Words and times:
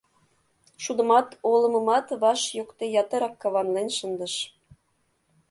Шудымат, 0.83 1.27
олымымат 1.51 2.07
ваш 2.23 2.41
йокте 2.57 2.85
ятырак 3.01 3.35
каванлен 3.41 3.89
шындыш. 3.97 4.35